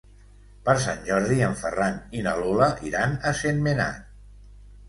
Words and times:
Per 0.69 0.73
Sant 0.85 1.03
Jordi 1.09 1.37
en 1.49 1.53
Ferran 1.59 1.99
i 2.21 2.25
na 2.29 2.35
Lola 2.39 2.71
iran 2.93 3.15
a 3.29 3.35
Sentmenat. 3.43 4.13